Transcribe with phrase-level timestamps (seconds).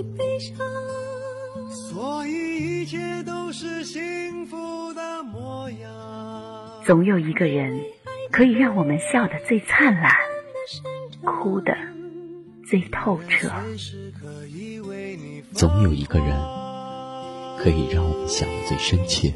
[0.00, 0.56] 你悲伤。
[1.70, 6.82] 所以一切都是幸福的模样。
[6.86, 7.82] 总有一个人，
[8.32, 10.10] 可以让我们笑得最灿烂，
[11.22, 11.76] 哭得
[12.66, 13.50] 最透彻。
[15.52, 16.28] 总有一个人，
[17.58, 19.34] 可以让我们想得最深切，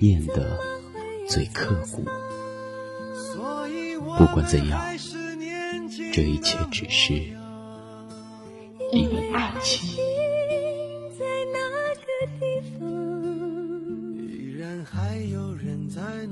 [0.00, 0.58] 念得
[1.28, 2.04] 最刻骨。
[4.18, 4.80] 不管怎样，
[6.12, 7.14] 这一切只是
[8.92, 10.02] 因为爱情。
[15.94, 16.26] 在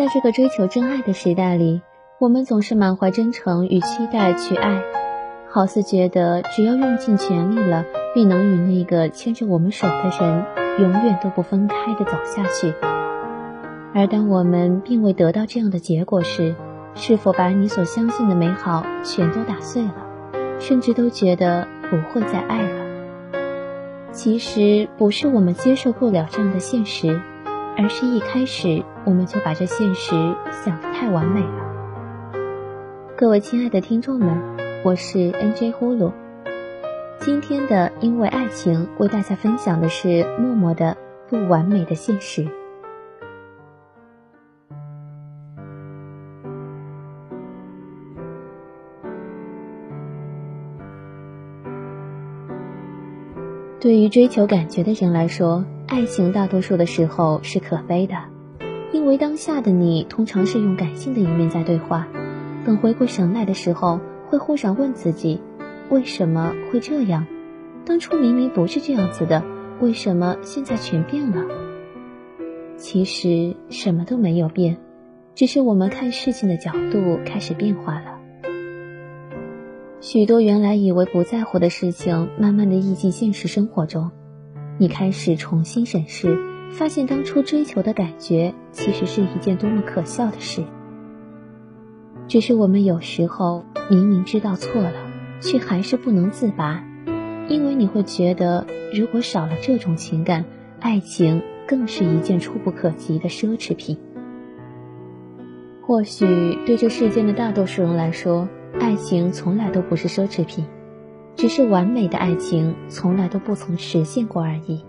[0.00, 1.82] 在这个追求真爱的时代里，
[2.18, 4.82] 我们总是满怀真诚与期待去爱，
[5.50, 10.46] 好似觉得只要用尽全力了，必能与那个牵着我们手的人
[10.78, 12.72] 永远都不分开的走下去。
[13.94, 16.54] 而当我们并未得到这样的结果时，
[16.94, 19.96] 是否把你所相信的美好全都打碎了，
[20.58, 23.32] 甚至都觉得不会再爱了？
[24.12, 27.20] 其实不是我们接受不了这样的现实。
[27.76, 30.10] 而是一开始我们就把这现实
[30.50, 32.32] 想得太完美了。
[33.16, 34.38] 各位亲爱的听众们，
[34.84, 36.12] 我是 NJ 呼噜。
[37.18, 40.96] 今天的因为爱情为大家分享的是默默的
[41.28, 42.46] 不完美的现实。
[53.78, 55.64] 对于追求感觉的人来说。
[55.90, 58.14] 爱情大多数的时候是可悲的，
[58.92, 62.06] 因为当下的你通常是用感性的一面在对话，
[62.64, 65.40] 等回过神来的时候，会忽然问自己，
[65.88, 67.26] 为什么会这样？
[67.84, 69.42] 当初明明不是这样子的，
[69.80, 71.44] 为什么现在全变了？
[72.76, 74.76] 其实什么都没有变，
[75.34, 78.16] 只是我们看事情的角度开始变化了。
[80.00, 84.12] 许多原来以为不在乎的事情，慢慢的溢进现实生活中。
[84.80, 86.38] 你开始重新审视，
[86.70, 90.64] 发现当初追求的感觉其实是一件多么可笑的事。
[92.26, 94.90] 只是我们有时候明明知道错了，
[95.42, 96.82] 却还是不能自拔，
[97.46, 100.46] 因为你会觉得，如果少了这种情感，
[100.80, 103.98] 爱情更是一件触不可及的奢侈品。
[105.82, 106.24] 或许
[106.64, 108.48] 对这世间的大多数人来说，
[108.80, 110.64] 爱情从来都不是奢侈品。
[111.40, 114.84] 只是完美的爱情从来都不曾实现过而已。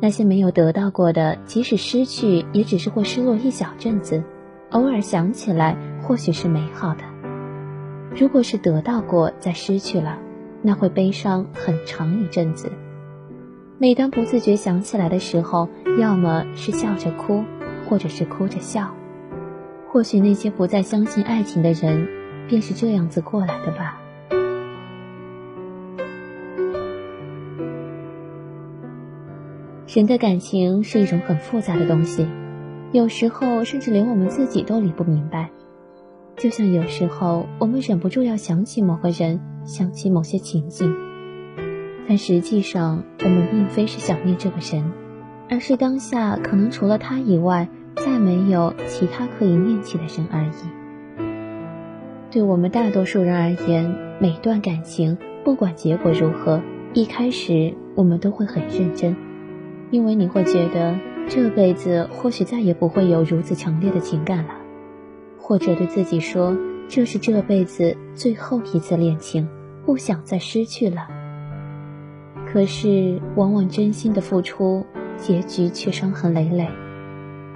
[0.00, 4.24] 那些没有得到过的，即使失去，也只是会失落一小阵子，
[4.70, 7.04] 偶尔想起来，或许是美好的。
[8.16, 10.18] 如果是得到过再失去了，
[10.60, 12.72] 那会悲伤很长一阵子。
[13.78, 15.68] 每当不自觉想起来的时候，
[16.00, 17.44] 要么是笑着哭，
[17.88, 18.90] 或者是哭着笑。
[19.88, 22.08] 或许那些不再相信爱情的人，
[22.48, 24.00] 便是这样子过来的吧。
[29.98, 32.24] 人的感情是一种很复杂的东西，
[32.92, 35.50] 有时候甚至连我们自己都理不明白。
[36.36, 40.94] 就像有时候我们忍不住要想起某个人，想起某些情景，
[42.06, 44.84] 但实际上我们并非是想念这个人，
[45.50, 52.30] 而是当下可能除了他以外，再没有其他可以念起的人而已。
[52.30, 56.62] 对我们大多数人而言，每段感情不管结果如何，
[56.94, 59.16] 一开始我们都会很认真。
[59.90, 64.54] 因为你会觉得这辈子或许再也不会有如此强烈的情感了，
[65.38, 66.56] 或者对自己说
[66.88, 69.48] 这是这辈子最后一次恋情，
[69.84, 71.08] 不想再失去了。
[72.46, 74.84] 可是往往真心的付出，
[75.16, 76.68] 结局却伤痕累累，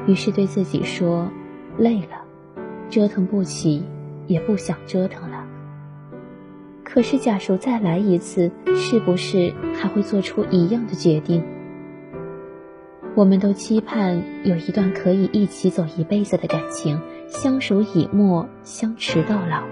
[0.07, 1.31] 于是对自己说
[1.79, 2.23] 累了，
[2.91, 3.83] 折腾不起，
[4.27, 5.45] 也不想折腾了。
[6.85, 11.43] 可是假如再来一次，是不是还会做出一样的决定？
[13.15, 16.99] 我们都期盼有一段可以一起走一辈子的感情，
[17.29, 19.63] 相濡以沫，相持到老。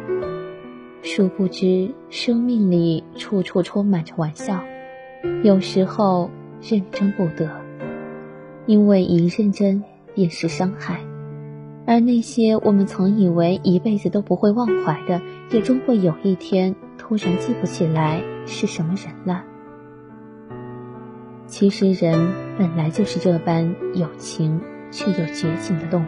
[1.03, 4.63] 殊不知，生命里处处充满着玩笑，
[5.43, 7.51] 有时候认真不得，
[8.67, 9.83] 因为一认真
[10.15, 11.01] 便是伤害。
[11.87, 19.45] 而那些我们曾以为一辈子都不会忘怀的，也终会有一天突然记不起来是什么人了。
[21.47, 22.29] 其实人
[22.61, 24.61] 本来就是这般有情
[24.91, 26.07] 却又绝情的动物。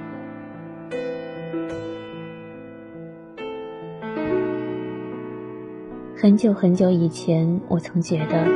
[6.15, 8.47] 很久很久以前我曾觉得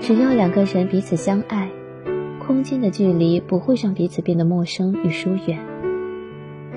[0.00, 1.70] 只要两个人彼此相爱
[2.44, 5.64] 空间的距离不会让彼此变得陌生与疏远。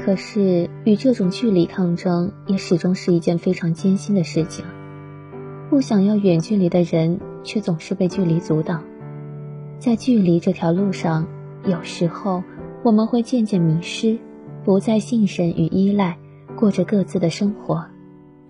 [0.05, 4.63] 可是与这种距离抗争也始终是一件非常艰辛的事情。
[5.71, 8.83] 不想要远距离的人却总是被距离阻挡。
[9.79, 11.25] 在距离这条路上，
[11.63, 12.43] 有时候
[12.83, 14.19] 我们会渐渐迷失，
[14.65, 16.17] 不再信任与依赖，
[16.57, 17.85] 过着各自的生活。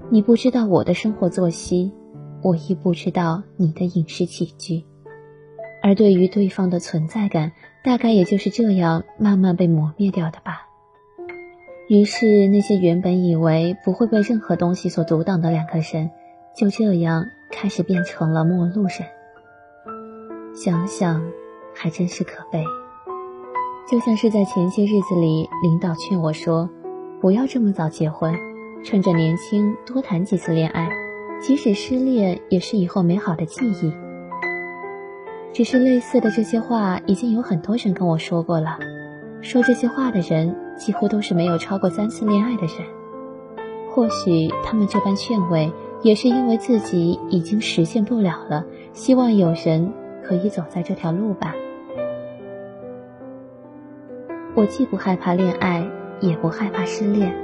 [0.09, 1.91] 你不知道我的生活作息，
[2.41, 4.83] 我亦不知道你的饮食起居，
[5.83, 7.51] 而对于对方的存在感，
[7.83, 10.65] 大概也就是这样慢慢被磨灭掉的吧。
[11.87, 16.09] 于是，那些原本以为不会被任何东西所阻挡的两个人，
[16.57, 19.18] 就这样开始变成了陌路人。
[20.61, 21.23] 想想，
[21.73, 22.61] 还真是可悲。
[23.89, 26.69] 就像是在前些日子里，领导劝我说
[27.21, 28.35] ：“不要这么早结婚。”
[28.83, 30.89] 趁着年轻，多谈几次恋爱，
[31.39, 33.93] 即使失恋，也是以后美好的记忆。
[35.53, 38.77] 只是类似的这些话，已经有很多人跟我说过了。
[39.39, 42.85] 说这些话的人，几乎都是没有超过三次恋爱的人。
[43.89, 45.71] 或许他们这般劝慰，
[46.01, 49.93] 也是因为自己已经实现不了了，希望有人
[50.29, 51.55] 可以走在这条路吧。
[54.53, 55.89] 我既不害怕恋爱，
[56.19, 57.35] 也不害怕失恋。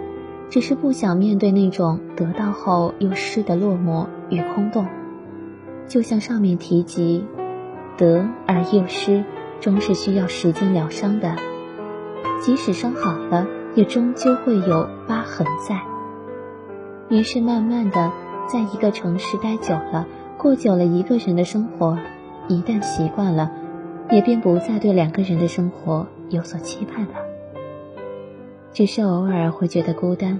[0.51, 4.85] 只是不想面对那种得到后又失的落寞与空洞，
[5.87, 7.25] 就像上面提及，
[7.97, 9.23] 得而又失，
[9.59, 11.35] 终是需要时间疗伤的。
[12.39, 15.81] 即使伤好了，也终究会有疤痕在。
[17.09, 18.11] 于是慢慢的，
[18.47, 20.05] 在一个城市待久了，
[20.37, 21.97] 过久了一个人的生活，
[22.47, 23.51] 一旦习惯了，
[24.11, 27.13] 也便不再对两个人的生活有所期盼了。
[28.71, 30.39] 只是偶尔会觉得孤单，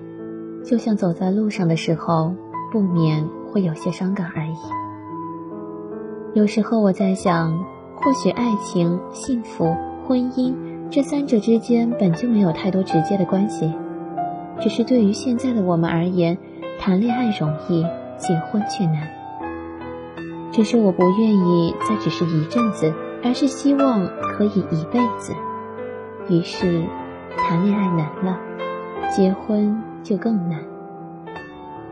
[0.64, 2.34] 就像走在路上的时候，
[2.72, 4.56] 不免会有些伤感而已。
[6.34, 7.58] 有时候我在想，
[7.96, 9.74] 或许爱情、幸福、
[10.06, 10.54] 婚姻
[10.92, 13.74] 这三者之间本就没有太多直接的关系，
[14.60, 16.38] 只是对于现在的我们而言，
[16.78, 17.86] 谈恋爱容易，
[18.18, 19.08] 结婚却难。
[20.52, 22.94] 只是我不愿意再只是一阵子，
[23.24, 24.08] 而是希望
[24.38, 25.34] 可以一辈子。
[26.30, 26.84] 于是。
[27.38, 28.40] 谈恋爱难了，
[29.14, 30.64] 结婚就更难。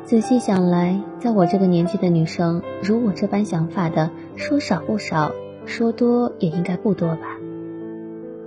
[0.04, 5.32] 仔细想来，在我这个年纪的女生，如我这般想法的，说少不少，
[5.66, 7.38] 说多也应该不多吧。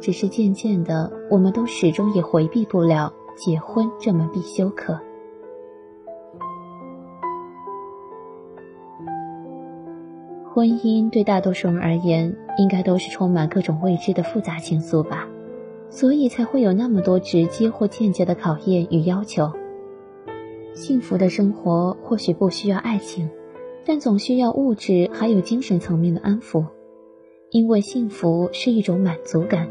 [0.01, 4.99] 只是渐渐的，我们都始终也回避不了结婚这门必修课。
[10.57, 15.29] 婚姻对大多数人而言，应该都是充满各种未知的复杂情愫吧。
[15.91, 19.53] 所以才会有那么多直接或间接的考验与要求。
[20.73, 23.29] 幸福的生活或许不需要爱情，
[23.85, 26.65] 但总需要物质还有精神层面的安抚，
[27.51, 29.69] 因为幸福是一种满足感，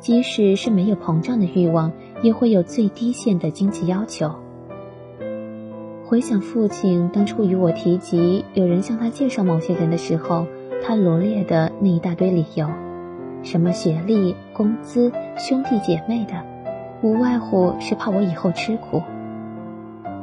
[0.00, 1.90] 即使是没有膨胀的欲望，
[2.22, 4.30] 也会有最低限的经济要求。
[6.10, 10.44] 回想父亲当初与我提及有人向他介绍某些人的时候，
[10.82, 12.68] 他罗列的那一大堆理由。
[13.44, 16.32] 什么学历、工资、兄弟姐妹的，
[17.00, 19.00] 无外乎是怕我以后吃苦。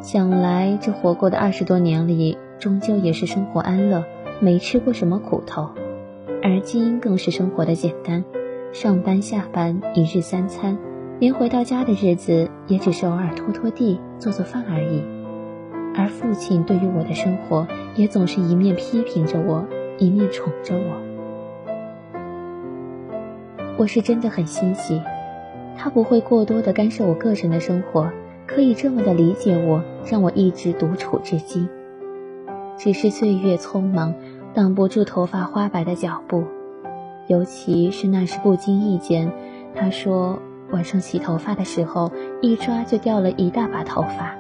[0.02, 4.04] 想来这活过的二十多年里，终究也是生活安乐，
[4.42, 5.70] 没吃过什么苦头。
[6.44, 8.26] 而今更是生活的简单，
[8.74, 10.78] 上班下班一日三餐，
[11.18, 15.02] 连回到家的日子也只是偶尔拖拖地、做做饭而已。
[15.98, 19.66] 而父亲对于我的生活，也总是一面批评着我，
[19.98, 20.96] 一面宠着我。
[23.78, 25.02] 我是真的很欣喜，
[25.76, 28.12] 他不会过多的干涉我个人的生活，
[28.46, 31.68] 可以这么的理解我，让我一直独处至今。
[32.78, 34.14] 只是岁月匆忙，
[34.54, 36.44] 挡不住头发花白的脚步，
[37.26, 39.32] 尤其是那时不经意间，
[39.74, 40.38] 他说
[40.70, 44.36] 晚上洗头发的时候，一抓就掉了一大把头发。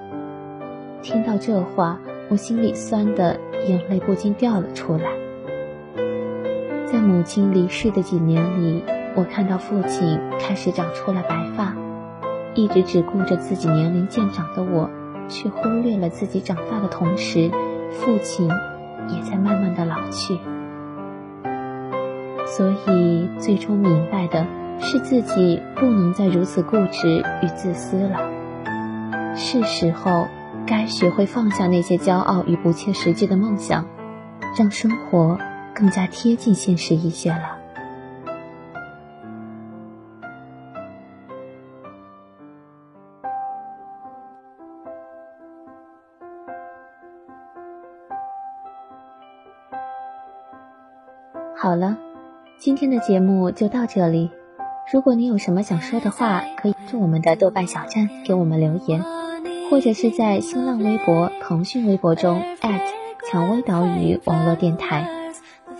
[1.07, 1.97] 听到这话，
[2.27, 5.09] 我心里酸的眼泪不禁掉了出来。
[6.85, 8.83] 在母亲离世的几年里。
[9.15, 11.73] 我看到父亲开始长出了白发，
[12.53, 14.87] 一直只顾着自己年龄渐长的我，
[15.27, 17.49] 却忽略了自己长大的同时，
[17.93, 18.47] 父亲
[19.07, 20.37] 也在慢慢的老去。
[22.45, 24.45] 所以最终明白的
[24.79, 28.19] 是自己不能再如此固执与自私了，
[29.35, 30.27] 是时候
[30.67, 33.87] 该学会放下那些骄傲与不切实际的梦想
[34.57, 35.39] 让生活
[35.73, 37.57] 更加贴近现实一些了。
[51.55, 51.97] 好了
[52.59, 54.29] 今天的节目就到这里。
[54.91, 59.16] 如果你有什么想说的话可以住我们的豆瓣小站给我们留言。
[59.69, 62.41] 或者是在新浪微博、腾讯微博中
[63.29, 65.07] 蔷薇岛屿网络电台，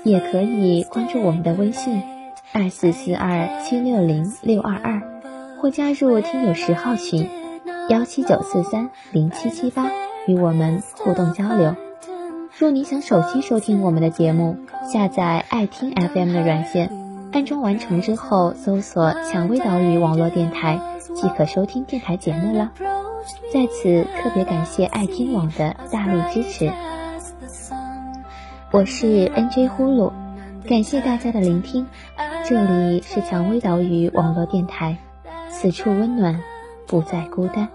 [0.03, 2.01] 也可以关注我们的微信
[2.51, 5.01] 二四四二七六零六二二，
[5.57, 7.29] 或加入听友十号群
[7.89, 9.89] 幺七九四三零七七八，
[10.27, 11.75] 与我们互动交流。
[12.57, 14.57] 若你想手机收听我们的节目，
[14.91, 16.89] 下载爱听 FM 的软件，
[17.31, 20.79] 安装完成之后，搜索“蔷薇岛屿网络电台”
[21.15, 22.71] 即可收听电台节目了。
[23.51, 26.71] 在此特别感谢爱听网的大力支持。
[28.71, 30.13] 我是 NJ 呼噜，
[30.67, 31.87] 感谢大家的聆听。
[32.47, 34.97] 这里是蔷薇岛屿网络电台，
[35.49, 36.41] 此处温暖，
[36.87, 37.67] 不再孤单。